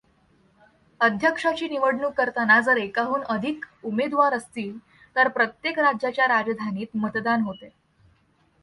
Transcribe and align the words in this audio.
अध्यक्षाची 1.01 1.67
निवडणूक 1.67 2.13
करताना 2.13 2.59
जर 2.61 2.77
एकाहून 2.77 3.23
अधिक 3.23 3.65
उमेदवार 3.83 4.33
असतील 4.33 4.77
तर 5.15 5.27
प्रत्येक 5.27 5.79
राज्याच्या 5.79 6.27
राजधानीत 6.27 6.97
मतदान 6.97 7.41
होते. 7.41 7.69